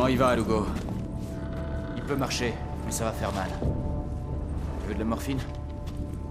Comment 0.00 0.08
il 0.08 0.16
va, 0.16 0.34
Lugo 0.34 0.66
Il 1.94 2.02
peut 2.04 2.16
marcher, 2.16 2.54
mais 2.86 2.90
ça 2.90 3.04
va 3.04 3.12
faire 3.12 3.30
mal. 3.34 3.50
Tu 4.80 4.88
veux 4.88 4.94
de 4.94 4.98
la 4.98 5.04
morphine 5.04 5.38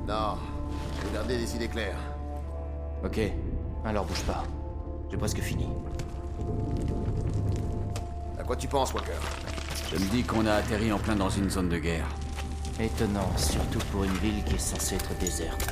Non. 0.08 0.40
Je 0.98 1.06
veux 1.06 1.14
garder 1.14 1.38
des 1.38 1.56
idées 1.56 1.68
claires. 1.68 2.00
Ok. 3.06 3.20
Alors 3.86 4.06
bouge 4.06 4.24
pas. 4.24 4.44
J'ai 5.12 5.18
presque 5.18 5.42
fini. 5.42 5.68
À 8.40 8.44
quoi 8.44 8.56
tu 8.56 8.68
penses, 8.68 8.92
Walker 8.92 9.12
Je 9.94 10.04
me 10.04 10.10
dis 10.10 10.24
qu'on 10.24 10.48
a 10.48 10.54
atterri 10.54 10.92
en 10.92 10.98
plein 10.98 11.16
dans 11.16 11.30
une 11.30 11.52
zone 11.52 11.70
de 11.70 11.78
guerre. 11.78 12.08
Étonnant, 12.80 13.38
surtout 13.38 13.86
pour 13.92 14.04
une 14.04 14.18
ville 14.18 14.44
qui 14.46 14.56
est 14.56 14.58
censée 14.58 14.96
être 14.96 15.14
déserte. 15.20 15.70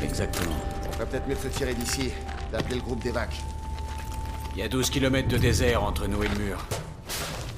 Exactement. 0.00 0.54
On 0.88 0.92
ferait 0.92 1.06
peut-être 1.06 1.26
mieux 1.26 1.34
de 1.34 1.40
se 1.40 1.48
tirer 1.48 1.74
d'ici, 1.74 2.12
d'appeler 2.52 2.76
le 2.76 2.82
groupe 2.82 3.02
d'évac. 3.02 3.30
Il 4.56 4.60
y 4.60 4.62
a 4.62 4.68
12 4.68 4.88
km 4.88 5.28
de 5.28 5.36
désert 5.36 5.84
entre 5.84 6.06
nous 6.06 6.22
et 6.22 6.28
le 6.28 6.38
mur. 6.38 6.56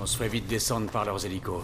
On 0.00 0.06
se 0.06 0.16
ferait 0.16 0.28
vite 0.28 0.48
descendre 0.48 0.90
par 0.90 1.04
leurs 1.04 1.24
hélicos. 1.24 1.62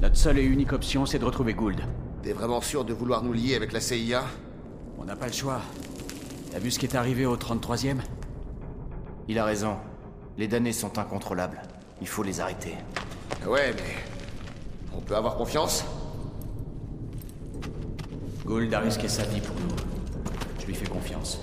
Notre 0.00 0.16
seule 0.16 0.38
et 0.38 0.42
unique 0.42 0.72
option, 0.72 1.04
c'est 1.04 1.18
de 1.18 1.24
retrouver 1.26 1.52
Gould. 1.52 1.82
T'es 2.22 2.32
vraiment 2.32 2.62
sûr 2.62 2.86
de 2.86 2.94
vouloir 2.94 3.22
nous 3.22 3.34
lier 3.34 3.56
avec 3.56 3.72
la 3.72 3.80
CIA 3.80 4.24
On 4.98 5.04
n'a 5.04 5.16
pas 5.16 5.26
le 5.26 5.34
choix. 5.34 5.60
T'as 6.50 6.60
vu 6.60 6.70
ce 6.70 6.78
qui 6.78 6.86
est 6.86 6.96
arrivé 6.96 7.26
au 7.26 7.36
33e 7.36 7.98
Il 9.28 9.38
a 9.38 9.44
raison. 9.44 9.76
Les 10.38 10.48
damnés 10.48 10.72
sont 10.72 10.98
incontrôlables. 10.98 11.60
Il 12.00 12.08
faut 12.08 12.22
les 12.22 12.40
arrêter. 12.40 12.72
Ouais, 13.46 13.74
mais... 13.76 13.96
On 14.96 15.02
peut 15.02 15.14
avoir 15.14 15.36
confiance? 15.36 15.84
Gould 18.46 18.72
a 18.72 18.80
risqué 18.80 19.08
sa 19.08 19.24
vie 19.24 19.42
pour 19.42 19.56
nous. 19.56 19.76
Je 20.58 20.64
lui 20.64 20.74
fais 20.74 20.86
confiance. 20.86 21.38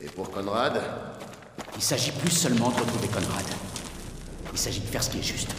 Et 0.00 0.07
pour 0.18 0.32
Conrad 0.32 0.82
Il 1.76 1.82
s'agit 1.82 2.10
plus 2.10 2.32
seulement 2.32 2.70
de 2.70 2.80
retrouver 2.80 3.06
Conrad. 3.06 3.44
Il 4.52 4.58
s'agit 4.58 4.80
de 4.80 4.86
faire 4.86 5.00
ce 5.00 5.10
qui 5.10 5.20
est 5.20 5.22
juste. 5.22 5.54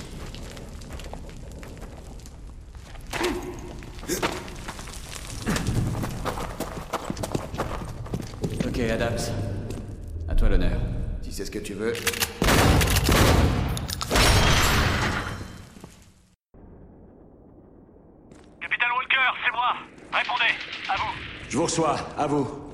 Ok, 8.68 8.80
Adams. 8.80 9.18
À 10.28 10.36
toi 10.36 10.50
l'honneur. 10.50 10.78
Si 11.22 11.32
c'est 11.32 11.46
ce 11.46 11.52
que 11.52 11.60
tu 11.60 11.74
veux. 11.74 11.94
Capitaine 18.60 18.92
Walker, 18.98 19.30
c'est 19.46 19.52
moi. 19.54 19.74
Répondez, 20.12 20.54
à 20.90 20.98
vous. 20.98 21.14
Je 21.48 21.58
vous 21.58 21.64
reçois, 21.64 21.96
à 22.18 22.28
vous. 22.28 22.70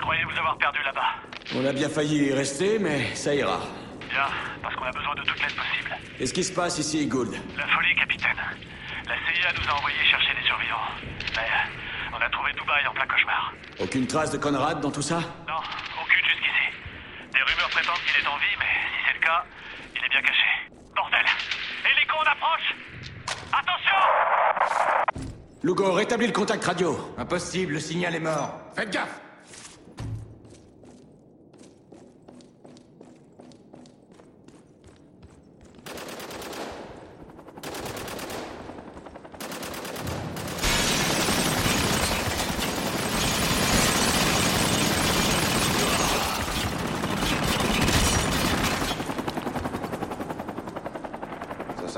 Je 0.00 0.02
croyais 0.06 0.24
vous 0.24 0.38
avoir 0.38 0.56
perdu 0.56 0.78
là-bas. 0.82 1.12
On 1.54 1.66
a 1.66 1.72
bien 1.74 1.90
failli 1.90 2.28
y 2.28 2.32
rester, 2.32 2.78
mais 2.78 3.14
ça 3.14 3.34
ira. 3.34 3.60
Bien, 4.08 4.24
parce 4.62 4.74
qu'on 4.74 4.84
a 4.84 4.90
besoin 4.92 5.14
de 5.14 5.20
toute 5.20 5.38
l'aide 5.42 5.54
possible. 5.54 5.90
Qu'est-ce 6.16 6.32
qui 6.32 6.42
se 6.42 6.54
passe 6.54 6.78
ici, 6.78 7.06
Gould 7.06 7.34
La 7.58 7.66
folie, 7.66 7.94
capitaine. 7.94 8.40
La 9.06 9.14
CIA 9.14 9.52
nous 9.60 9.68
a 9.68 9.76
envoyé 9.76 9.98
chercher 10.10 10.32
des 10.40 10.46
survivants. 10.46 10.88
Mais 11.36 11.42
euh, 11.42 12.16
on 12.16 12.22
a 12.24 12.30
trouvé 12.30 12.50
Dubaï 12.54 12.86
en 12.86 12.94
plein 12.94 13.06
cauchemar. 13.06 13.52
Aucune 13.78 14.06
trace 14.06 14.30
de 14.30 14.38
Conrad 14.38 14.80
dans 14.80 14.90
tout 14.90 15.02
ça? 15.02 15.18
Non, 15.46 15.60
aucune 16.02 16.24
jusqu'ici. 16.24 16.72
Des 17.34 17.42
rumeurs 17.42 17.68
prétendent 17.68 18.00
qu'il 18.06 18.24
est 18.24 18.26
en 18.26 18.38
vie, 18.38 18.56
mais 18.58 18.72
si 18.96 19.04
c'est 19.06 19.14
le 19.20 19.20
cas, 19.20 19.44
il 19.96 20.02
est 20.02 20.08
bien 20.08 20.22
caché. 20.22 20.48
Bordel 20.96 21.26
Hélico, 21.84 22.16
on 22.16 22.26
approche 22.26 22.74
Attention 23.52 24.00
Lugo, 25.62 25.92
rétablis 25.92 26.28
le 26.28 26.32
contact 26.32 26.64
radio. 26.64 27.14
Impossible, 27.18 27.74
le 27.74 27.80
signal 27.80 28.14
est 28.14 28.20
mort. 28.20 28.62
Faites 28.74 28.90
gaffe 28.90 29.29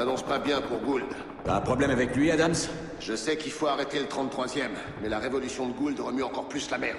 s'annonce 0.03 0.25
pas 0.25 0.41
bien 0.41 0.61
pour 0.61 0.81
Gould. 0.81 1.05
T'as 1.45 1.59
un 1.59 1.61
problème 1.61 1.91
avec 1.91 2.17
lui, 2.17 2.29
Adams 2.33 2.57
Je 2.99 3.15
sais 3.15 3.37
qu'il 3.37 3.53
faut 3.53 3.69
arrêter 3.69 4.01
le 4.01 4.07
33e, 4.07 4.71
mais 5.01 5.09
la 5.09 5.21
révolution 5.21 5.69
de 5.69 5.73
Gould 5.75 6.01
remue 6.01 6.25
encore 6.25 6.49
plus 6.49 6.69
la 6.71 6.79
merde. 6.79 6.99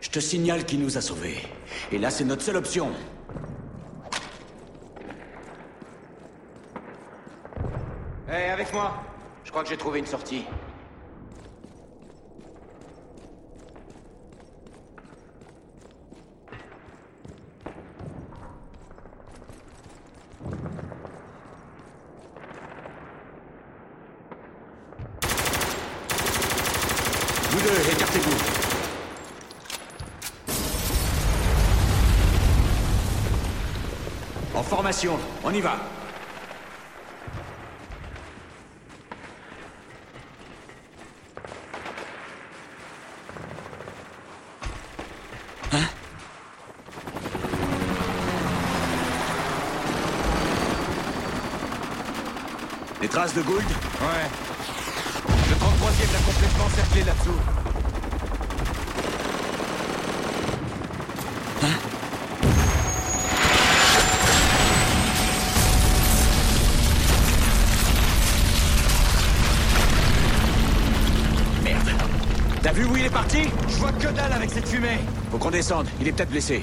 Je 0.00 0.10
te 0.10 0.18
signale 0.18 0.64
qu'il 0.64 0.80
nous 0.80 0.98
a 0.98 1.00
sauvés. 1.00 1.36
Et 1.92 1.98
là, 1.98 2.10
c'est 2.10 2.24
notre 2.24 2.42
seule 2.42 2.56
option. 2.56 2.90
Hé, 8.28 8.50
avec 8.50 8.72
moi 8.72 8.92
Je 9.44 9.50
crois 9.52 9.62
que 9.62 9.68
j'ai 9.68 9.76
trouvé 9.76 10.00
une 10.00 10.06
sortie. 10.06 10.44
Deux, 27.62 27.92
écartez-vous. 27.92 28.36
En 34.54 34.62
formation, 34.62 35.18
on 35.44 35.52
y 35.52 35.60
va. 35.60 35.76
Hein? 45.72 45.78
Les 53.00 53.08
traces 53.08 53.34
de 53.34 53.42
Gould? 53.42 53.62
Ouais. 53.62 54.41
Le 56.94 57.00
33e 57.00 57.06
l'a 57.06 57.12
complètement 57.12 57.12
cerclé 57.12 57.12
là-dessous. 57.12 57.40
Merde. 71.64 71.90
T'as 72.62 72.72
vu 72.72 72.84
où 72.84 72.96
il 72.96 73.04
est 73.04 73.10
parti? 73.10 73.48
Je 73.68 73.76
vois 73.76 73.92
que 73.92 74.08
dalle 74.08 74.32
avec 74.32 74.50
cette 74.50 74.68
fumée. 74.68 74.98
Faut 75.30 75.38
qu'on 75.38 75.50
descende, 75.50 75.86
il 76.00 76.08
est 76.08 76.12
peut-être 76.12 76.30
blessé. 76.30 76.62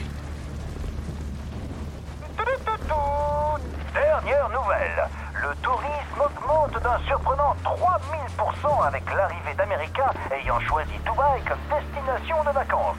Ayant 10.50 10.60
choisi 10.62 10.94
Dubaï 11.06 11.42
comme 11.48 11.60
destination 11.69 12.44
de 12.44 12.50
vacances. 12.50 12.96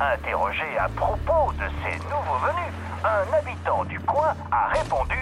Interrogé 0.00 0.76
à 0.78 0.88
propos 0.88 1.52
de 1.52 1.66
ces 1.84 1.96
nouveaux 2.08 2.38
venus, 2.42 2.72
un 3.04 3.32
habitant 3.32 3.84
du 3.84 4.00
coin 4.00 4.34
a 4.50 4.68
répondu 4.68 5.16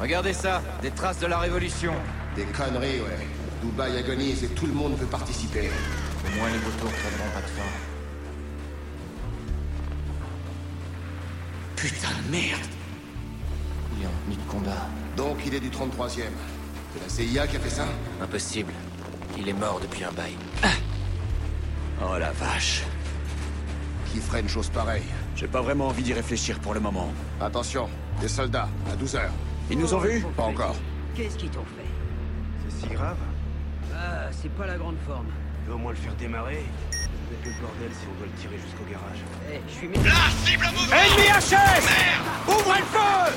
Regardez 0.00 0.32
ça, 0.32 0.60
des 0.82 0.90
traces 0.90 1.18
de 1.18 1.26
la 1.26 1.38
révolution. 1.38 1.94
Des 2.36 2.44
conneries, 2.44 3.00
ouais. 3.00 3.26
Dubaï 3.62 3.96
agonise 3.96 4.44
et 4.44 4.48
tout 4.48 4.66
le 4.66 4.74
monde 4.74 4.96
veut 4.96 5.06
participer. 5.06 5.70
Au 6.24 6.38
moins 6.38 6.50
les 6.50 6.58
vautours 6.58 6.92
crèveront 6.92 7.30
pas 7.32 7.40
de 7.40 7.46
faim. 7.46 7.93
Putain 11.84 12.08
de 12.26 12.30
merde 12.30 12.60
Il 13.94 14.04
est 14.04 14.06
en 14.06 14.10
tenue 14.24 14.36
de 14.36 14.50
combat. 14.50 14.88
Donc 15.18 15.36
il 15.44 15.52
est 15.52 15.60
du 15.60 15.68
33e. 15.68 16.22
C'est 17.10 17.24
la 17.26 17.42
CIA 17.42 17.46
qui 17.46 17.56
a 17.58 17.60
fait 17.60 17.68
ça 17.68 17.84
Impossible. 18.22 18.72
Il 19.36 19.46
est 19.46 19.52
mort 19.52 19.80
depuis 19.82 20.02
un 20.02 20.12
bail. 20.12 20.34
Oh 22.00 22.16
la 22.18 22.32
vache. 22.32 22.84
Qui 24.10 24.18
ferait 24.20 24.40
une 24.40 24.48
chose 24.48 24.70
pareille 24.70 25.04
J'ai 25.36 25.46
pas 25.46 25.60
vraiment 25.60 25.88
envie 25.88 26.02
d'y 26.02 26.14
réfléchir 26.14 26.58
pour 26.60 26.72
le 26.72 26.80
moment. 26.80 27.12
Attention, 27.38 27.90
des 28.18 28.28
soldats, 28.28 28.68
à 28.90 28.96
12 28.96 29.16
heures. 29.16 29.32
Ils 29.70 29.78
nous 29.78 29.92
ont 29.92 29.98
vus 29.98 30.24
Pas 30.38 30.44
encore. 30.44 30.76
Qu'est-ce 31.14 31.36
qu'ils 31.36 31.50
t'ont 31.50 31.66
fait 31.76 32.70
C'est 32.70 32.86
si 32.88 32.94
grave 32.94 33.18
Ah, 33.94 34.30
c'est 34.32 34.50
pas 34.54 34.66
la 34.66 34.78
grande 34.78 34.96
forme. 35.06 35.26
Tu 35.62 35.68
veux 35.68 35.74
au 35.74 35.78
moins 35.78 35.92
le 35.92 35.98
faire 35.98 36.14
démarrer 36.14 36.64
Être 37.34 37.46
le 37.46 37.52
bordel 37.60 37.90
si 37.90 38.06
on 38.06 38.14
doit 38.18 38.26
le 38.26 38.40
tirer 38.40 38.58
jusqu'au 38.62 38.84
garage. 38.88 39.18
Eh, 39.50 39.60
je 39.66 39.74
suis... 39.74 39.88
La 39.88 40.30
cible 40.46 40.66
mouvante 40.72 40.92
Ennemi 40.92 41.26
HS 41.28 41.82
Merde 41.82 42.26
Ouvrez 42.46 42.78
le 42.78 42.86
feu 42.86 43.34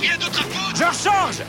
Rien 0.00 0.16
d'autre 0.18 0.40
à 0.40 0.42
foutre 0.42 0.76
Je 0.76 0.84
recharge 0.84 1.42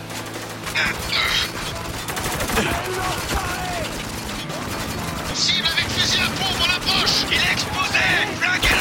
Cible 5.34 5.68
avec 5.68 5.90
fusil 5.90 6.20
à 6.22 6.28
pompe, 6.38 6.60
on 6.60 6.70
approche 6.76 7.26
Il 7.32 7.38
est 7.38 7.52
exposé 7.52 8.73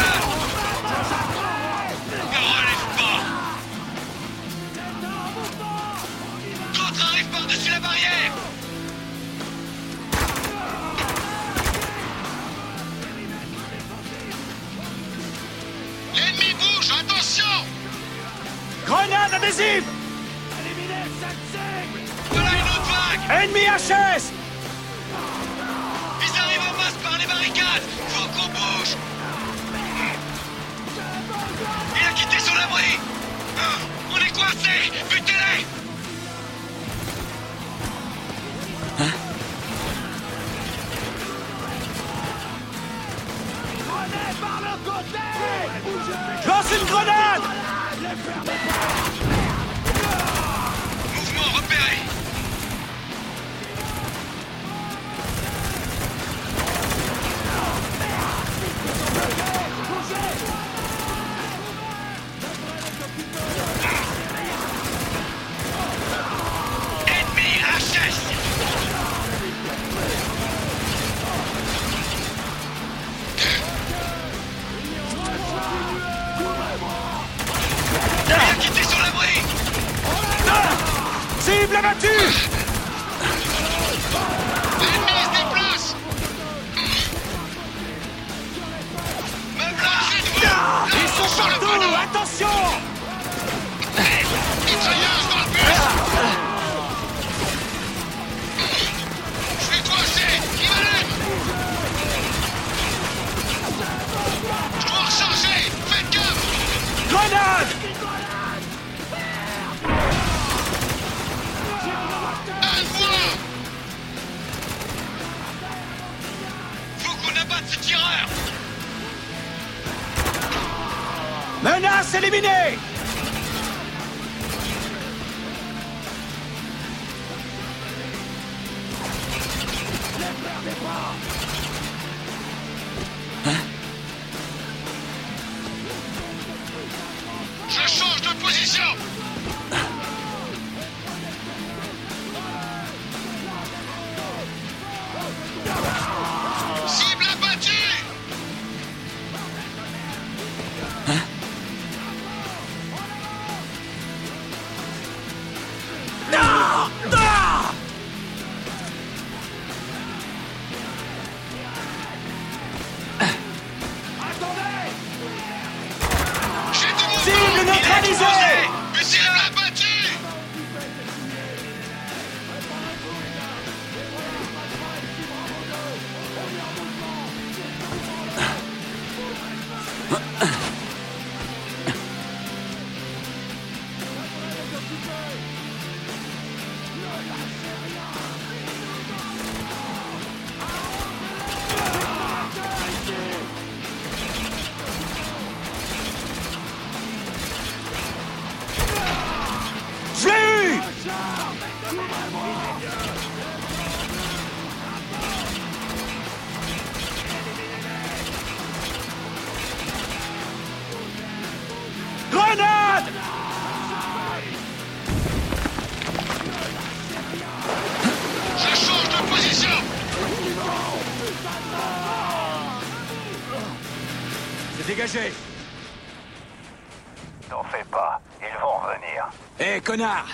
connard 229.92 230.26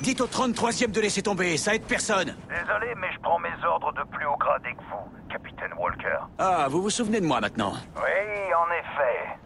Dites 0.00 0.20
au 0.22 0.26
33e 0.26 0.90
de 0.90 1.00
laisser 1.00 1.22
tomber, 1.22 1.56
ça 1.58 1.74
aide 1.74 1.84
personne 1.84 2.34
Désolé, 2.48 2.94
mais 2.96 3.08
je 3.12 3.20
prends 3.20 3.38
mes 3.38 3.64
ordres 3.64 3.92
de 3.92 4.02
plus 4.10 4.26
haut 4.26 4.36
gradé 4.38 4.70
que 4.72 4.82
vous, 4.90 5.28
capitaine 5.30 5.72
Walker. 5.78 6.18
Ah, 6.38 6.66
vous 6.70 6.82
vous 6.82 6.90
souvenez 6.90 7.20
de 7.20 7.26
moi 7.26 7.40
maintenant 7.40 7.74
Oui, 7.96 8.54
en 8.54 8.68
effet. 8.72 9.38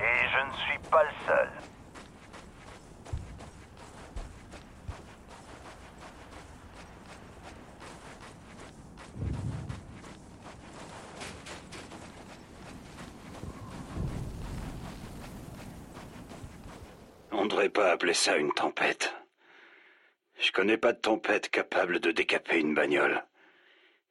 Et 0.00 0.28
je 0.32 0.46
ne 0.46 0.52
suis 0.64 0.78
pas 0.90 1.02
le 1.02 1.10
seul. 1.26 1.48
Pas 17.70 17.90
appeler 17.90 18.14
ça 18.14 18.36
une 18.36 18.52
tempête. 18.52 19.14
Je 20.38 20.52
connais 20.52 20.78
pas 20.78 20.92
de 20.92 21.00
tempête 21.00 21.50
capable 21.50 22.00
de 22.00 22.10
décaper 22.10 22.58
une 22.58 22.74
bagnole. 22.74 23.24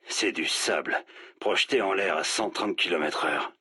C'est 0.08 0.32
du 0.32 0.46
sable, 0.46 1.04
projeté 1.39 1.82
en 1.82 1.94
l'air 1.94 2.18
à 2.18 2.24
130 2.24 2.75
km 2.75 3.25
heure. 3.25 3.51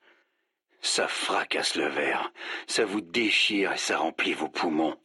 Ça 0.80 1.08
fracasse 1.08 1.76
le 1.76 1.88
verre, 1.88 2.32
ça 2.66 2.84
vous 2.84 3.00
déchire 3.00 3.72
et 3.72 3.78
ça 3.78 3.98
remplit 3.98 4.34
vos 4.34 4.48
poumons. 4.48 4.98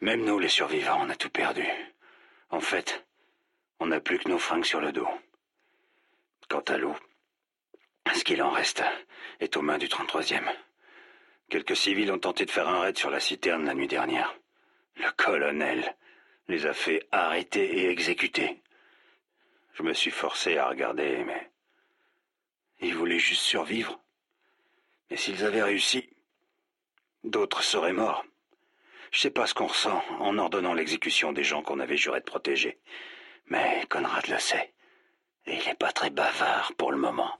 Même 0.00 0.24
nous, 0.24 0.38
les 0.38 0.48
survivants, 0.48 1.00
on 1.00 1.10
a 1.10 1.16
tout 1.16 1.30
perdu. 1.30 1.66
En 2.50 2.60
fait, 2.60 3.04
on 3.80 3.86
n'a 3.86 4.00
plus 4.00 4.18
que 4.18 4.28
nos 4.28 4.38
fringues 4.38 4.64
sur 4.64 4.80
le 4.80 4.92
dos. 4.92 5.08
Quant 6.48 6.60
à 6.60 6.76
l'eau, 6.76 6.94
ce 8.14 8.24
qu'il 8.24 8.42
en 8.42 8.50
reste 8.50 8.82
est 9.40 9.56
aux 9.56 9.62
mains 9.62 9.78
du 9.78 9.88
33e. 9.88 10.48
Quelques 11.48 11.76
civils 11.76 12.10
ont 12.10 12.18
tenté 12.18 12.44
de 12.44 12.50
faire 12.50 12.68
un 12.68 12.80
raid 12.80 12.98
sur 12.98 13.10
la 13.10 13.20
citerne 13.20 13.64
la 13.64 13.74
nuit 13.74 13.86
dernière. 13.86 14.34
Le 14.96 15.10
colonel 15.12 15.96
les 16.48 16.66
a 16.66 16.72
fait 16.72 17.06
arrêter 17.12 17.78
et 17.78 17.90
exécuter. 17.90 18.62
Je 19.74 19.82
me 19.82 19.92
suis 19.92 20.10
forcé 20.10 20.56
à 20.56 20.68
regarder, 20.68 21.22
mais... 21.24 21.50
Ils 22.80 22.94
voulaient 22.94 23.18
juste 23.18 23.42
survivre. 23.42 24.00
Mais 25.10 25.16
s'ils 25.16 25.44
avaient 25.44 25.62
réussi, 25.62 26.08
d'autres 27.24 27.62
seraient 27.62 27.92
morts. 27.92 28.24
Je 29.12 29.20
sais 29.20 29.30
pas 29.30 29.46
ce 29.46 29.54
qu'on 29.54 29.66
ressent 29.66 30.02
en 30.18 30.36
ordonnant 30.38 30.74
l'exécution 30.74 31.32
des 31.32 31.44
gens 31.44 31.62
qu'on 31.62 31.80
avait 31.80 31.96
juré 31.96 32.20
de 32.20 32.24
protéger. 32.24 32.78
Mais 33.46 33.84
Conrad 33.88 34.26
le 34.26 34.38
sait. 34.38 34.74
Et 35.46 35.56
il 35.56 35.64
n'est 35.64 35.74
pas 35.74 35.92
très 35.92 36.10
bavard 36.10 36.72
pour 36.76 36.90
le 36.90 36.98
moment. 36.98 37.38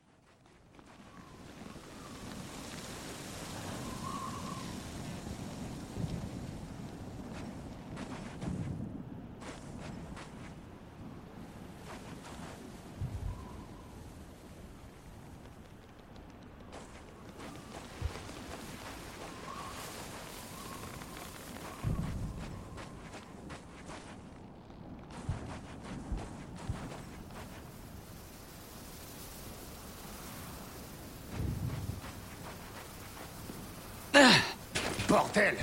Bordel 35.16 35.56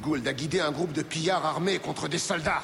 Gould 0.00 0.28
a 0.28 0.32
guidé 0.32 0.60
un 0.60 0.70
groupe 0.70 0.92
de 0.92 1.02
pillards 1.02 1.44
armés 1.44 1.80
contre 1.80 2.06
des 2.06 2.18
soldats. 2.18 2.62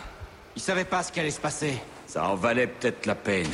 Il 0.55 0.63
savait 0.63 0.85
pas 0.85 1.03
ce 1.03 1.11
qui 1.11 1.19
allait 1.19 1.33
se 1.33 1.41
passer. 1.41 1.81
Ça 2.07 2.29
en 2.29 2.37
valait 2.37 2.69
peut-être 2.69 3.07
la 3.07 3.17
peine. 3.17 3.51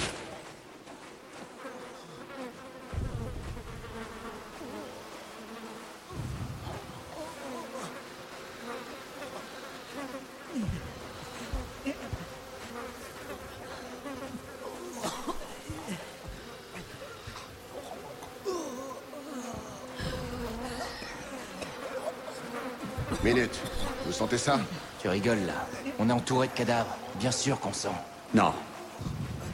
Minute. 23.24 23.58
Vous 24.03 24.03
sentez 24.14 24.38
ça 24.38 24.58
Tu 25.00 25.08
rigoles 25.08 25.44
là. 25.46 25.66
On 25.98 26.08
est 26.08 26.12
entouré 26.12 26.46
de 26.46 26.52
cadavres. 26.52 26.96
Bien 27.18 27.30
sûr 27.30 27.58
qu'on 27.60 27.72
sent. 27.72 27.88
Non, 28.32 28.52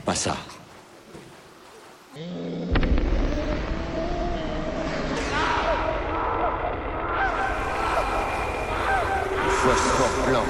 pas 0.04 0.14
ça. 0.14 0.36
Phosphore 9.62 10.26
blanc. 10.28 10.44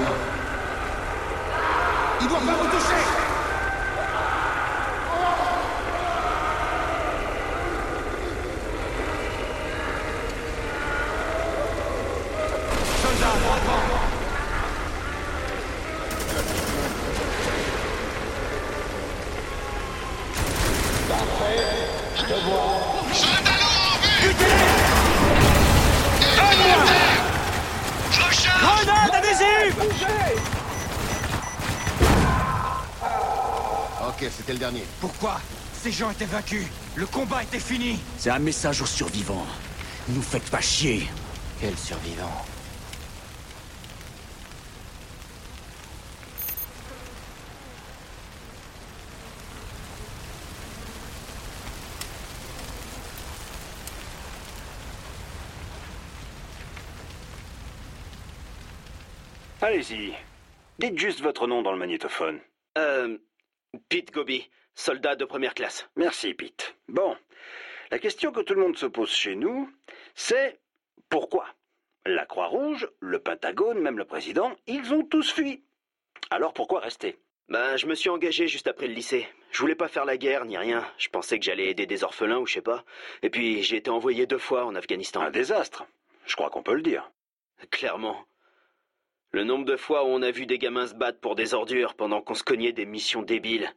Il 2.21 2.29
doit 2.29 2.39
pas 2.39 2.70
vous 22.37 23.09
toucher 23.09 23.41
Ok, 34.07 34.31
c'était 34.37 34.53
le 34.53 34.59
dernier. 34.59 34.85
Pourquoi? 35.01 35.41
Ces 35.73 35.93
gens 35.93 36.11
étaient 36.11 36.27
vaincus. 36.27 36.67
Le 36.95 37.07
combat 37.07 37.43
était 37.43 37.59
fini. 37.59 37.99
C'est 38.19 38.31
un 38.31 38.39
message 38.39 38.83
aux 38.83 38.87
survivants. 38.87 39.47
Nous 40.09 40.23
faites 40.23 40.51
pas 40.51 40.61
chier. 40.61 41.09
Quel 41.61 41.77
survivant? 41.77 42.45
Allez-y. 59.71 60.13
Dites 60.81 60.99
juste 60.99 61.21
votre 61.21 61.47
nom 61.47 61.63
dans 61.63 61.71
le 61.71 61.79
magnétophone. 61.79 62.41
Euh. 62.77 63.19
Pete 63.89 64.11
Gobi, 64.11 64.51
soldat 64.75 65.15
de 65.15 65.25
première 65.25 65.55
classe. 65.55 65.89
Merci, 65.95 66.35
Pete. 66.35 66.75
Bon. 66.89 67.17
La 67.93 68.01
question 68.01 68.33
que 68.33 68.41
tout 68.41 68.55
le 68.55 68.63
monde 68.63 68.77
se 68.77 68.87
pose 68.87 69.13
chez 69.13 69.37
nous, 69.37 69.71
c'est 70.17 70.59
pourquoi 71.09 71.47
La 72.05 72.27
Croix-Rouge, 72.27 72.89
le 72.99 73.21
Pentagone, 73.21 73.79
même 73.79 73.97
le 73.97 74.05
président, 74.05 74.57
ils 74.67 74.93
ont 74.93 75.05
tous 75.05 75.31
fui? 75.33 75.63
Alors 76.31 76.53
pourquoi 76.53 76.81
rester? 76.81 77.21
Ben, 77.49 77.77
je 77.77 77.87
me 77.87 77.95
suis 77.95 78.11
engagé 78.11 78.49
juste 78.49 78.67
après 78.67 78.89
le 78.89 78.95
lycée. 78.95 79.29
Je 79.53 79.61
voulais 79.61 79.77
pas 79.77 79.87
faire 79.87 80.05
la 80.05 80.17
guerre 80.17 80.47
ni 80.47 80.59
rien. 80.59 80.85
Je 80.99 81.11
pensais 81.11 81.39
que 81.39 81.45
j'allais 81.45 81.69
aider 81.69 81.87
des 81.87 82.03
orphelins 82.03 82.39
ou 82.39 82.47
je 82.47 82.55
sais 82.55 82.61
pas. 82.61 82.85
Et 83.23 83.31
puis, 83.31 83.63
j'ai 83.63 83.77
été 83.77 83.91
envoyé 83.91 84.27
deux 84.27 84.39
fois 84.39 84.65
en 84.65 84.75
Afghanistan. 84.75 85.21
Un 85.21 85.31
désastre. 85.31 85.85
Je 86.27 86.35
crois 86.35 86.51
qu'on 86.51 86.65
peut 86.65 86.75
le 86.75 86.83
dire. 86.83 87.09
Clairement. 87.71 88.27
Le 89.33 89.45
nombre 89.45 89.65
de 89.65 89.77
fois 89.77 90.05
où 90.05 90.09
on 90.09 90.23
a 90.23 90.31
vu 90.31 90.47
des 90.47 90.59
gamins 90.59 90.89
se 90.89 90.95
battre 90.95 91.21
pour 91.21 91.37
des 91.37 91.55
ordures 91.55 91.95
pendant 91.95 92.21
qu'on 92.21 92.35
se 92.35 92.43
cognait 92.43 92.73
des 92.73 92.87
missions 92.87 93.23
débiles. 93.23 93.73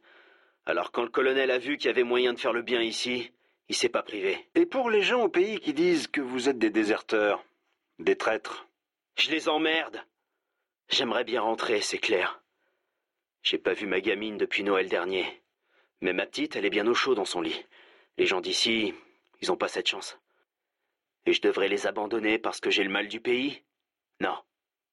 Alors 0.66 0.90
quand 0.90 1.02
le 1.02 1.10
colonel 1.10 1.50
a 1.50 1.58
vu 1.58 1.76
qu'il 1.76 1.86
y 1.86 1.90
avait 1.90 2.02
moyen 2.02 2.32
de 2.32 2.40
faire 2.40 2.52
le 2.52 2.62
bien 2.62 2.82
ici, 2.82 3.32
il 3.68 3.76
s'est 3.76 3.88
pas 3.88 4.02
privé. 4.02 4.48
Et 4.54 4.66
pour 4.66 4.90
les 4.90 5.02
gens 5.02 5.22
au 5.22 5.28
pays 5.28 5.60
qui 5.60 5.72
disent 5.72 6.08
que 6.08 6.20
vous 6.20 6.48
êtes 6.48 6.58
des 6.58 6.70
déserteurs, 6.70 7.44
des 7.98 8.16
traîtres, 8.16 8.66
Je 9.16 9.30
les 9.30 9.48
emmerde. 9.48 10.04
J'aimerais 10.88 11.24
bien 11.24 11.40
rentrer, 11.40 11.80
c'est 11.80 11.98
clair. 11.98 12.42
J'ai 13.42 13.58
pas 13.58 13.74
vu 13.74 13.86
ma 13.86 14.00
gamine 14.00 14.36
depuis 14.36 14.64
Noël 14.64 14.88
dernier. 14.88 15.24
Mais 16.00 16.12
ma 16.12 16.26
petite, 16.26 16.56
elle 16.56 16.64
est 16.64 16.70
bien 16.70 16.86
au 16.88 16.94
chaud 16.94 17.14
dans 17.14 17.24
son 17.24 17.40
lit. 17.40 17.64
Les 18.18 18.26
gens 18.26 18.40
d'ici, 18.40 18.92
ils 19.40 19.52
ont 19.52 19.56
pas 19.56 19.68
cette 19.68 19.88
chance. 19.88 20.18
Et 21.26 21.32
je 21.32 21.40
devrais 21.40 21.68
les 21.68 21.86
abandonner 21.86 22.38
parce 22.38 22.60
que 22.60 22.70
j'ai 22.70 22.82
le 22.82 22.90
mal 22.90 23.06
du 23.06 23.20
pays? 23.20 23.62
Non, 24.20 24.36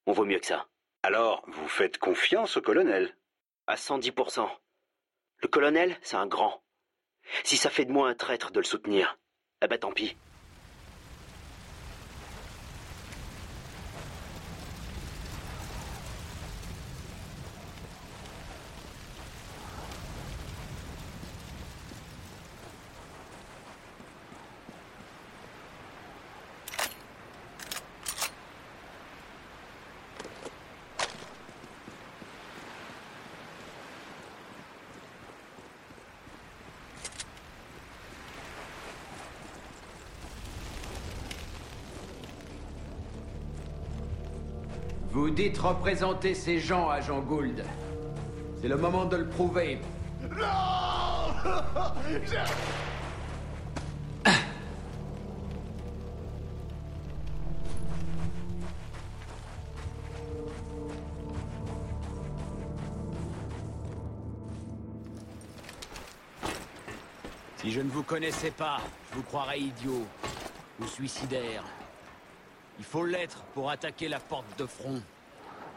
on 0.05 0.13
vaut 0.13 0.25
mieux 0.25 0.39
que 0.39 0.45
ça. 0.45 0.67
alors 1.03 1.43
vous 1.47 1.67
faites 1.67 1.97
confiance 1.97 2.57
au 2.57 2.61
colonel? 2.61 3.15
À 3.67 3.75
110%. 3.75 4.49
Le 5.41 5.47
colonel, 5.47 5.97
c'est 6.01 6.17
un 6.17 6.27
grand. 6.27 6.63
Si 7.43 7.57
ça 7.57 7.69
fait 7.69 7.85
de 7.85 7.91
moi 7.91 8.09
un 8.09 8.15
traître 8.15 8.51
de 8.51 8.59
le 8.59 8.65
soutenir, 8.65 9.17
eh 9.61 9.67
ben 9.67 9.77
tant 9.77 9.91
pis. 9.91 10.15
Vous 45.21 45.29
dites 45.29 45.59
représenter 45.59 46.33
ces 46.33 46.59
gens, 46.59 46.89
agent 46.89 47.19
Gould. 47.19 47.63
C'est 48.59 48.67
le 48.67 48.75
moment 48.75 49.05
de 49.05 49.17
le 49.17 49.29
prouver. 49.29 49.79
Si 67.57 67.71
je 67.71 67.81
ne 67.81 67.89
vous 67.91 68.01
connaissais 68.01 68.49
pas, 68.49 68.79
je 69.11 69.17
vous 69.17 69.23
croirais 69.23 69.59
idiot 69.59 70.03
ou 70.79 70.87
suicidaire. 70.87 71.63
Il 72.81 72.85
faut 72.85 73.05
l'être 73.05 73.43
pour 73.53 73.69
attaquer 73.69 74.09
la 74.09 74.19
porte 74.19 74.57
de 74.57 74.65
front. 74.65 75.03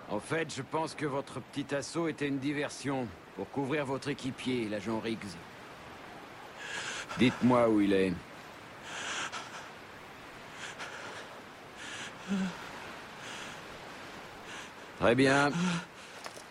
En 0.08 0.20
fait, 0.20 0.54
je 0.56 0.62
pense 0.62 0.94
que 0.94 1.04
votre 1.04 1.38
petit 1.38 1.74
assaut 1.74 2.08
était 2.08 2.26
une 2.26 2.38
diversion 2.38 3.06
pour 3.36 3.50
couvrir 3.50 3.84
votre 3.84 4.08
équipier, 4.08 4.70
l'agent 4.70 5.00
Riggs. 5.00 5.18
Dites-moi 7.18 7.68
où 7.68 7.82
il 7.82 7.92
est. 7.92 8.14
Très 14.98 15.14
bien. 15.14 15.52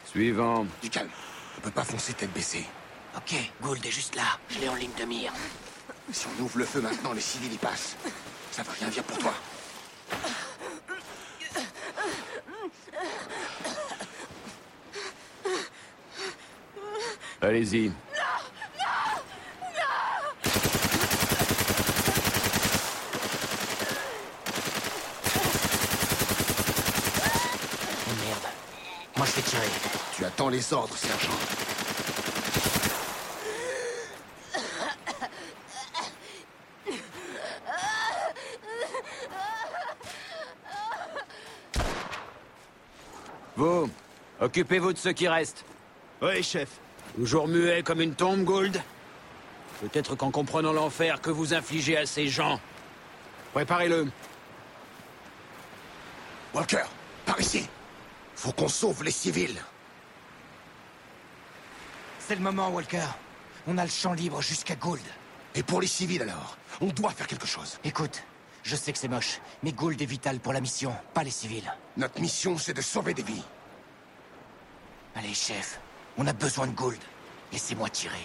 Suivant. 0.06 0.68
Du 0.84 0.92
calme. 0.92 1.10
On 1.58 1.62
peut 1.62 1.72
pas 1.72 1.84
foncer 1.84 2.14
tête 2.14 2.32
baissée. 2.32 2.68
Ok, 3.18 3.34
Gould 3.60 3.84
est 3.84 3.90
juste 3.90 4.14
là. 4.14 4.38
Je 4.50 4.60
l'ai 4.60 4.70
en 4.70 4.76
ligne 4.76 4.94
de 5.00 5.06
mire. 5.06 5.34
Si 6.12 6.28
on 6.28 6.44
ouvre 6.44 6.60
le 6.60 6.66
feu 6.66 6.80
maintenant, 6.80 7.14
les 7.14 7.22
civils 7.22 7.54
y 7.54 7.58
passent. 7.58 7.98
Ça 8.52 8.62
va 8.62 8.72
rien 8.74 8.90
dire 8.90 9.04
pour 9.04 9.18
toi. 9.18 9.34
Allez-y. 17.44 17.92
Oh 28.08 28.14
merde. 28.24 28.48
Moi, 29.18 29.26
je 29.26 29.32
vais 29.34 29.42
tirer. 29.42 29.68
Tu 30.16 30.24
attends 30.24 30.48
les 30.48 30.74
ordres, 30.74 30.96
sergent. 30.96 31.32
Vous, 43.58 43.90
occupez-vous 44.40 44.94
de 44.94 44.98
ce 44.98 45.10
qui 45.10 45.28
reste. 45.28 45.66
Oui, 46.22 46.42
chef. 46.42 46.70
Toujours 47.16 47.48
muet 47.48 47.84
comme 47.84 48.02
une 48.02 48.16
tombe, 48.16 48.44
Gould 48.44 48.82
Peut-être 49.82 50.16
qu'en 50.16 50.32
comprenant 50.32 50.72
l'enfer 50.72 51.22
que 51.22 51.30
vous 51.30 51.54
infligez 51.54 51.98
à 51.98 52.06
ces 52.06 52.28
gens. 52.28 52.60
Préparez-le. 53.54 54.10
Walker, 56.54 56.84
par 57.26 57.40
ici. 57.40 57.68
Faut 58.36 58.52
qu'on 58.52 58.68
sauve 58.68 59.04
les 59.04 59.12
civils. 59.12 59.62
C'est 62.20 62.36
le 62.36 62.42
moment, 62.42 62.70
Walker. 62.70 63.06
On 63.68 63.78
a 63.78 63.84
le 63.84 63.92
champ 63.92 64.14
libre 64.14 64.42
jusqu'à 64.42 64.76
Gould. 64.76 65.02
Et 65.56 65.64
pour 65.64 65.82
les 65.82 65.88
civils 65.88 66.22
alors 66.22 66.58
On 66.82 66.88
doit 66.88 67.12
faire 67.12 67.28
quelque 67.28 67.46
chose. 67.46 67.78
Écoute, 67.84 68.24
je 68.64 68.76
sais 68.76 68.92
que 68.92 68.98
c'est 68.98 69.08
moche, 69.08 69.40
mais 69.62 69.72
Gould 69.72 70.02
est 70.02 70.06
vital 70.06 70.40
pour 70.40 70.54
la 70.54 70.62
mission, 70.62 70.96
pas 71.14 71.24
les 71.24 71.32
civils. 71.32 71.72
Notre 71.98 72.20
mission, 72.22 72.58
c'est 72.58 72.74
de 72.74 72.82
sauver 72.82 73.14
des 73.14 73.24
vies. 73.24 73.44
Allez, 75.16 75.34
chef, 75.34 75.80
on 76.18 76.28
a 76.28 76.34
besoin 76.34 76.68
de 76.68 76.74
Gould. 76.74 76.98
Laissez-moi 77.52 77.90
tirer. 77.90 78.16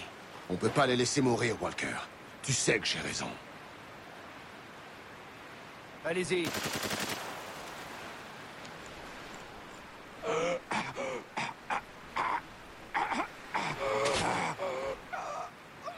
On 0.51 0.57
peut 0.57 0.69
pas 0.69 0.87
les 0.87 0.97
laisser 0.97 1.21
mourir, 1.21 1.57
Walker. 1.61 1.95
Tu 2.43 2.53
sais 2.53 2.79
que 2.79 2.87
j'ai 2.87 3.01
raison. 3.01 3.29
Allez-y. 6.05 6.49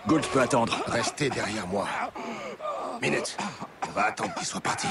Gould 0.07 0.27
peut 0.33 0.41
attendre. 0.41 0.83
Restez 0.89 1.31
derrière 1.31 1.67
moi. 1.69 1.87
Minute, 3.01 3.37
on 3.89 3.93
va 3.93 4.07
attendre 4.07 4.35
qu'il 4.35 4.47
soit 4.47 4.61
parti. 4.61 4.89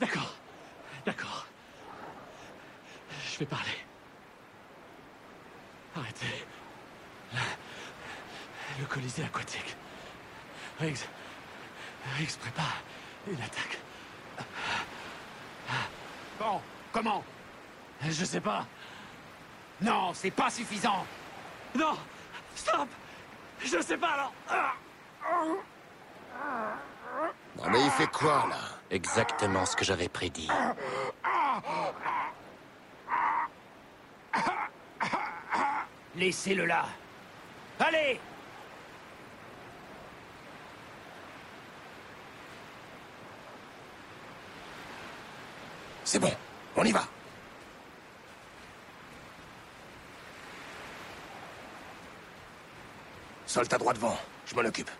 D'accord. 0.00 0.34
D'accord. 1.04 1.46
Je 3.32 3.38
vais 3.40 3.46
parler. 3.46 3.81
Arrêtez. 5.96 6.46
Le 8.78 8.86
Colisée 8.86 9.24
aquatique. 9.24 9.76
Riggs. 10.80 11.04
Riggs 12.16 12.36
prépare 12.38 12.76
une 13.28 13.40
attaque. 13.40 13.78
Bon, 16.38 16.60
comment? 16.92 17.22
Je 18.02 18.24
sais 18.24 18.40
pas. 18.40 18.66
Non, 19.80 20.12
c'est 20.14 20.30
pas 20.30 20.50
suffisant. 20.50 21.06
Non 21.78 21.96
Stop 22.54 22.88
Je 23.60 23.80
sais 23.80 23.96
pas 23.96 24.08
alors 24.08 24.32
Non 27.56 27.70
mais 27.70 27.84
il 27.84 27.90
fait 27.90 28.10
quoi, 28.10 28.46
là? 28.48 28.56
Exactement 28.90 29.64
ce 29.64 29.76
que 29.76 29.84
j'avais 29.84 30.08
prédit. 30.08 30.48
Laissez-le 36.16 36.66
là. 36.66 36.86
Allez 37.78 38.20
C'est 46.04 46.18
bon, 46.18 46.30
on 46.76 46.84
y 46.84 46.92
va. 46.92 47.04
Soldat 53.46 53.78
droit 53.78 53.94
devant, 53.94 54.16
je 54.46 54.54
m'en 54.54 54.62
occupe. 54.62 54.90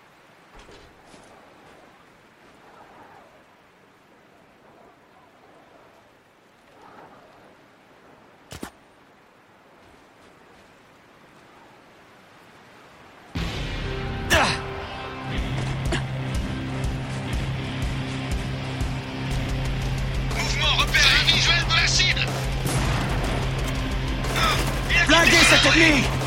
me! 25.93 26.22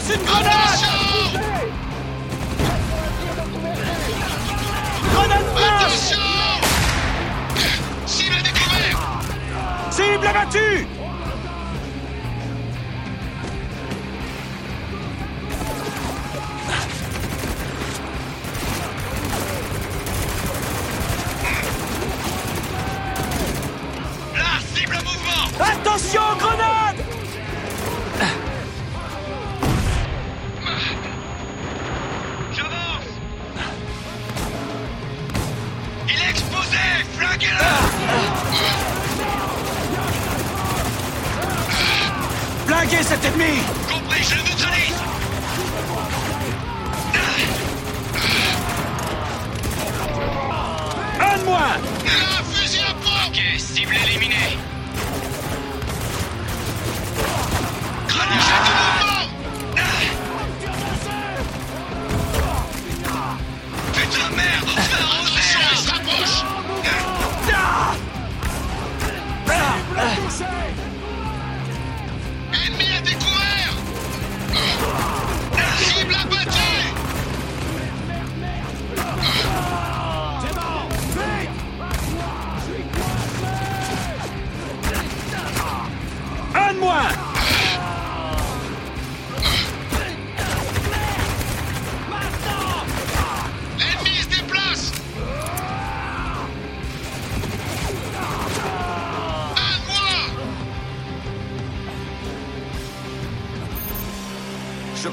Lance 0.00 0.14
une 0.14 0.24
grenade 0.24 0.50
Grenade 5.12 5.44
Attention 5.56 6.18
Cible 8.06 8.42
découvert 8.42 9.20
Cible 9.90 10.26
abattue 10.26 10.86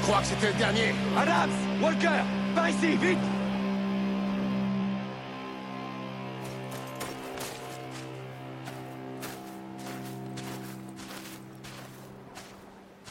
crois 0.08 0.20
que 0.22 0.26
c'était 0.26 0.52
le 0.52 0.58
dernier. 0.58 0.94
Adams 1.18 1.50
Walker 1.82 2.22
Par 2.54 2.68
ici, 2.70 2.96
vite 2.96 3.18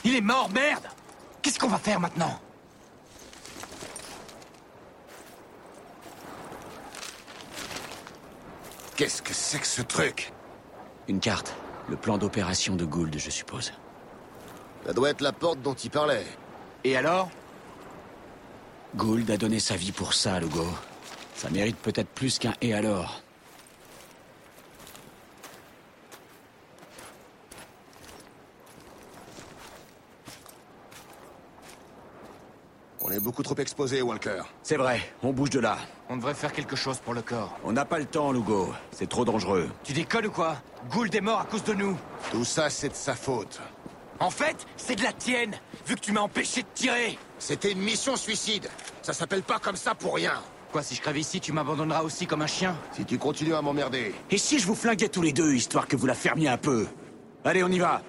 Il 0.04 0.16
est 0.16 0.22
mort, 0.22 0.50
merde 0.50 0.88
Qu'est-ce 1.44 1.60
qu'on 1.60 1.68
va 1.68 1.78
faire 1.78 2.00
maintenant? 2.00 2.40
Qu'est-ce 8.96 9.22
que 9.22 9.34
c'est 9.34 9.60
que 9.60 9.68
ce 9.68 9.84
truc? 9.84 10.34
Une 11.08 11.20
carte. 11.20 11.54
Le 11.90 11.96
plan 11.96 12.18
d'opération 12.18 12.76
de 12.76 12.86
Gould, 12.86 13.16
je 13.18 13.30
suppose. 13.30 13.72
Ça 14.86 14.94
doit 14.94 15.12
être 15.12 15.22
la 15.22 15.32
porte 15.32 15.62
dont 15.62 15.76
il 15.76 15.92
parlait. 15.92 16.26
Et 16.88 16.96
alors? 16.96 17.30
Gould 18.96 19.30
a 19.30 19.36
donné 19.36 19.60
sa 19.60 19.76
vie 19.76 19.92
pour 19.92 20.14
ça, 20.14 20.40
Lugo. 20.40 20.66
Ça 21.36 21.50
mérite 21.50 21.76
peut-être 21.76 22.08
plus 22.08 22.40
qu'un 22.40 22.54
et 22.62 22.74
alors. 22.74 23.22
On 33.02 33.12
est 33.12 33.20
beaucoup 33.20 33.44
trop 33.44 33.56
exposé, 33.56 34.02
Walker. 34.02 34.44
C'est 34.64 34.78
vrai, 34.78 35.02
on 35.24 35.34
bouge 35.34 35.50
de 35.50 35.60
là. 35.60 35.80
On 36.08 36.16
devrait 36.16 36.34
faire 36.34 36.54
quelque 36.54 36.78
chose 36.78 37.00
pour 37.00 37.14
le 37.14 37.22
corps. 37.22 37.60
On 37.66 37.74
n'a 37.74 37.84
pas 37.84 38.00
le 38.00 38.06
temps, 38.06 38.32
Lugo. 38.32 38.74
C'est 38.92 39.10
trop 39.10 39.26
dangereux. 39.26 39.70
Tu 39.84 39.92
déconnes 39.92 40.28
ou 40.28 40.32
quoi? 40.32 40.56
Gould 40.90 41.14
est 41.14 41.20
mort 41.20 41.42
à 41.42 41.46
cause 41.46 41.66
de 41.66 41.74
nous. 41.74 41.98
Tout 42.32 42.46
ça, 42.46 42.70
c'est 42.70 42.88
de 42.90 42.96
sa 42.96 43.14
faute. 43.14 43.60
En 44.20 44.30
fait, 44.30 44.66
c'est 44.78 44.96
de 44.96 45.04
la 45.04 45.14
tienne, 45.14 45.56
vu 45.86 45.96
que 45.96 46.02
tu 46.02 46.12
m'as 46.12 46.22
empêché 46.22 46.64
de 46.64 46.68
tirer. 46.74 47.18
C'était 47.38 47.72
une 47.72 47.82
mission 47.82 48.16
suicide. 48.16 48.68
Ça 49.02 49.14
s'appelle 49.14 49.44
pas 49.44 49.60
comme 49.60 49.76
ça 49.76 49.94
pour 49.94 50.16
rien. 50.16 50.42
Quoi, 50.72 50.84
si 50.84 50.96
je 50.96 51.02
crève 51.02 51.18
ici, 51.18 51.40
tu 51.40 51.54
m'abandonneras 51.54 52.02
aussi 52.04 52.26
comme 52.26 52.42
un 52.42 52.48
chien? 52.48 52.76
Si 52.94 53.06
tu 53.06 53.18
continues 53.18 53.56
à 53.56 53.62
m'emmerder, 53.62 54.14
Et 54.30 54.38
si 54.38 54.60
je 54.60 54.68
vous 54.68 54.76
flinguais 54.76 55.10
tous 55.10 55.22
les 55.22 55.34
deux, 55.34 55.54
histoire 55.54 55.88
que 55.88 55.96
vous 55.96 56.08
la 56.08 56.16
fermiez 56.16 56.50
un 56.50 56.58
peu? 56.58 56.88
Allez, 57.46 57.64
on 57.64 57.70
y 57.70 57.80
va 57.80 58.02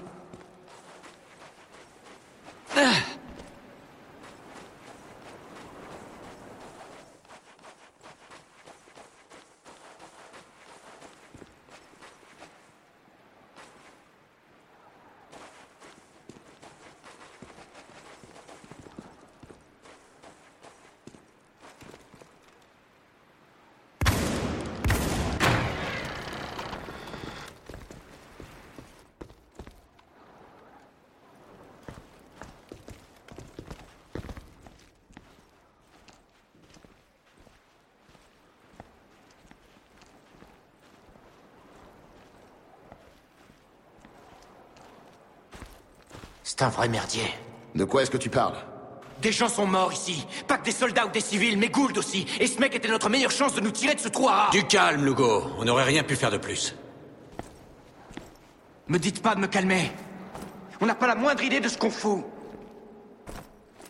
C'est 46.48 46.62
un 46.62 46.70
vrai 46.70 46.88
merdier. 46.88 47.30
de 47.74 47.84
quoi 47.84 48.00
est-ce 48.00 48.10
que 48.10 48.16
tu 48.16 48.30
parles? 48.30 48.56
Des 49.20 49.32
gens 49.32 49.50
sont 49.50 49.66
morts 49.66 49.92
ici. 49.92 50.26
Pas 50.46 50.56
que 50.56 50.64
des 50.64 50.72
soldats 50.72 51.04
ou 51.04 51.10
des 51.10 51.20
civils, 51.20 51.58
mais 51.58 51.68
Gould 51.68 51.98
aussi. 51.98 52.26
Et 52.40 52.46
ce 52.46 52.58
mec 52.58 52.74
était 52.74 52.88
notre 52.88 53.10
meilleure 53.10 53.30
chance 53.30 53.54
de 53.54 53.60
nous 53.60 53.70
tirer 53.70 53.94
de 53.94 54.00
ce 54.00 54.08
trou 54.08 54.30
à 54.30 54.32
rats. 54.32 54.50
Du 54.50 54.64
calme, 54.64 55.04
Lugo. 55.04 55.42
On 55.58 55.66
n'aurait 55.66 55.84
rien 55.84 56.02
pu 56.04 56.16
faire 56.16 56.30
de 56.30 56.38
plus. 56.38 56.74
Me 58.86 58.98
dites 58.98 59.20
pas 59.20 59.34
de 59.34 59.40
me 59.40 59.46
calmer. 59.46 59.92
On 60.80 60.86
n'a 60.86 60.94
pas 60.94 61.06
la 61.06 61.16
moindre 61.16 61.42
idée 61.42 61.60
de 61.60 61.68
ce 61.68 61.76
qu'on 61.76 61.90
fout. 61.90 62.24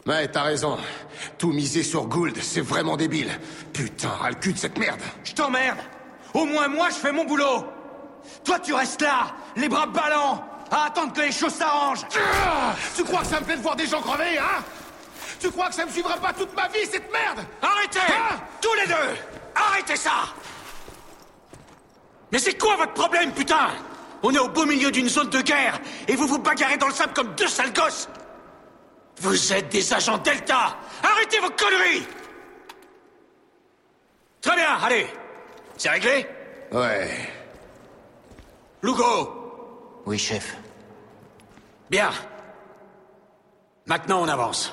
Ouais, 0.05 0.27
t'as 0.27 0.43
raison. 0.43 0.79
Tout 1.39 1.53
miser 1.53 1.85
sur 1.85 2.09
Gould, 2.09 2.37
c'est 2.43 2.61
vraiment 2.61 2.97
débile. 2.97 3.31
Putain, 3.73 4.09
ras 4.09 4.31
le 4.31 4.35
cul 4.35 4.53
de 4.53 4.59
cette 4.59 4.79
merde. 4.79 5.01
Je 5.23 5.33
t'emmerde. 5.33 5.79
Au 6.35 6.45
moins 6.45 6.67
moi, 6.67 6.89
je 6.91 6.97
fais 6.97 7.13
mon 7.13 7.25
boulot. 7.25 7.67
Toi, 8.43 8.59
tu 8.59 8.75
restes 8.75 9.03
là, 9.03 9.29
les 9.55 9.69
bras 9.69 9.87
ballants, 9.87 10.43
à 10.71 10.87
attendre 10.87 11.13
que 11.13 11.21
les 11.21 11.33
choses 11.33 11.55
s'arrangent. 11.55 12.05
Ah 12.15 12.75
tu 12.95 13.05
crois 13.05 13.21
que 13.21 13.27
ça 13.27 13.41
me 13.41 13.45
plaît 13.47 13.57
de 13.57 13.63
voir 13.63 13.77
des 13.77 13.87
gens 13.87 14.01
crever, 14.01 14.39
hein 14.39 14.63
Tu 15.41 15.51
crois 15.51 15.69
que 15.69 15.75
ça 15.75 15.87
me 15.87 15.91
suivra 15.91 16.17
pas 16.17 16.33
toute 16.33 16.55
ma 16.55 16.69
vie, 16.69 16.85
cette 16.91 17.11
merde 17.13 17.47
Arrêtez 17.63 17.99
Hein 18.01 18.37
Tous 18.61 18.75
les 18.75 18.87
deux 18.87 19.17
Arrêtez 19.55 19.97
ça 19.97 20.29
Mais 22.33 22.39
c'est 22.39 22.59
quoi 22.59 22.77
votre 22.77 22.93
problème, 22.93 23.33
putain 23.33 23.69
On 24.23 24.35
est 24.35 24.39
au 24.39 24.49
beau 24.49 24.67
milieu 24.67 24.91
d'une 24.91 25.09
zone 25.09 25.31
de 25.31 25.41
guerre, 25.41 25.81
et 26.07 26.17
vous 26.17 26.27
vous 26.27 26.39
bagarrez 26.39 26.77
dans 26.77 26.89
le 26.89 26.95
sable 26.95 27.13
comme 27.15 27.35
deux 27.35 27.49
sales 27.49 27.73
gosses 27.73 28.09
Vous 29.21 29.53
êtes 29.53 29.69
des 29.71 29.93
agents 29.95 30.19
Delta 30.19 30.77
Arrêtez 31.03 31.41
vos 31.41 31.51
conneries 31.51 32.07
Très 34.41 34.57
bien, 34.57 34.77
allez 34.83 35.07
C'est 35.77 35.91
réglé 35.91 36.27
Ouais. 36.71 37.31
Lugo 38.83 39.38
Oui, 40.09 40.17
chef. 40.17 40.57
Bien. 41.91 42.11
Maintenant, 43.85 44.23
on 44.23 44.29
avance. 44.29 44.73